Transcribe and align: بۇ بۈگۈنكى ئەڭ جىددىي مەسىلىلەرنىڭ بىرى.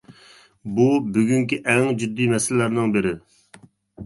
بۇ 0.79 0.87
بۈگۈنكى 1.17 1.59
ئەڭ 1.75 1.85
جىددىي 2.01 2.31
مەسىلىلەرنىڭ 2.33 2.97
بىرى. 2.97 3.15